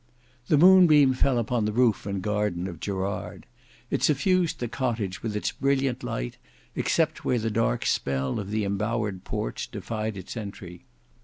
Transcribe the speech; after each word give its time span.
The 0.47 0.57
moonbeam 0.57 1.13
fell 1.13 1.37
upon 1.37 1.65
the 1.65 1.71
roof 1.71 2.07
and 2.07 2.23
garden 2.23 2.67
of 2.67 2.79
Gerard. 2.79 3.45
It 3.91 4.01
suffused 4.01 4.57
the 4.59 4.67
cottage 4.67 5.21
with 5.21 5.35
its 5.35 5.51
brilliant 5.51 6.01
light, 6.01 6.37
except 6.75 7.23
where 7.23 7.37
the 7.37 7.51
dark 7.51 7.81
depth 7.81 8.07
of 8.07 8.49
the 8.49 8.63
embowered 8.65 9.23
porch 9.25 9.69
defied 9.69 10.17
its 10.17 10.35
entry. 10.35 10.85